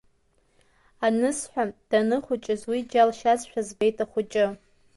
Анысҳәа, 1.05 1.63
дхәыҷыназ 1.89 2.61
уи 2.69 2.79
џьалшьазшәа 2.91 3.61
збеит 3.67 3.97
ахәыҷы. 4.03 4.45